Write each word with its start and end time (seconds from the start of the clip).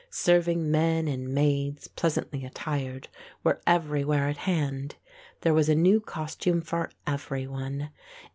Serving 0.09 0.71
men 0.71 1.07
and 1.07 1.29
maids, 1.29 1.87
pleasantly 1.87 2.43
attired, 2.43 3.07
were 3.43 3.61
everywhere 3.67 4.27
at 4.27 4.37
hand. 4.49 4.95
There 5.41 5.53
was 5.53 5.69
a 5.69 5.75
new 5.75 5.99
costume 6.01 6.61
for 6.61 6.89
every 7.05 7.45
one. 7.45 7.91